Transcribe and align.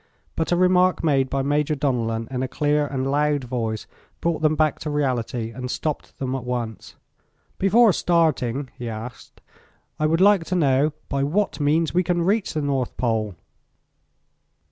But 0.35 0.51
a 0.51 0.55
remark 0.55 1.03
made 1.03 1.29
by 1.29 1.43
Major 1.43 1.75
Donellan 1.75 2.27
in 2.31 2.41
a 2.41 2.47
clear 2.47 2.87
and 2.87 3.05
loud 3.11 3.43
voice 3.43 3.85
brought 4.19 4.41
them 4.41 4.55
back 4.55 4.79
to 4.79 4.89
reality 4.89 5.51
and 5.51 5.69
stopped 5.69 6.17
them 6.17 6.33
at 6.33 6.43
once. 6.43 6.95
"Before 7.59 7.93
starting" 7.93 8.71
he 8.79 8.89
asked, 8.89 9.41
"I 9.99 10.07
would 10.07 10.19
like 10.19 10.43
to 10.45 10.55
know 10.55 10.93
by 11.07 11.21
what 11.23 11.59
means 11.59 11.93
we 11.93 12.01
can 12.01 12.23
reach 12.23 12.55
the 12.55 12.63
North 12.63 12.97
Pole?" 12.97 13.35